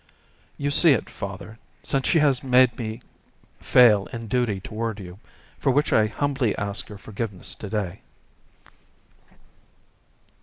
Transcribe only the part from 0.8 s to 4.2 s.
it, father, since she has made me fail